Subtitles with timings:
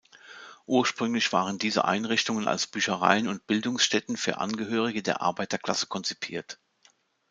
[0.65, 6.59] Ursprünglich waren diese Einrichtungen als Büchereien und Bildungsstätten für Angehörige der Arbeiterklasse konzipiert.